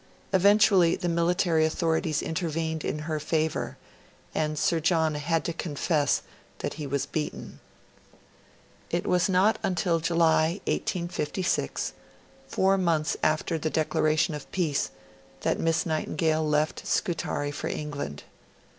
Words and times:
Eventually, 0.33 0.95
the 0.95 1.07
military 1.07 1.63
authorities 1.63 2.23
intervened 2.23 2.83
in 2.83 2.97
her 3.05 3.19
favour, 3.19 3.77
and 4.33 4.57
Sir 4.57 4.79
John 4.79 5.13
had 5.13 5.45
to 5.45 5.53
confess 5.53 6.23
that 6.57 6.73
he 6.73 6.87
was 6.87 7.05
beaten. 7.05 7.59
It 8.89 9.05
was 9.05 9.29
not 9.29 9.59
until 9.61 9.99
July, 9.99 10.59
1856 10.65 11.93
four 12.47 12.79
months 12.79 13.15
after 13.21 13.59
the 13.59 13.69
Declaration 13.69 14.33
of 14.33 14.51
Peace 14.51 14.89
that 15.41 15.59
Miss 15.59 15.85
Nightingale 15.85 16.49
left 16.49 16.87
Scutari 16.87 17.51
for 17.51 17.67
England. 17.67 18.23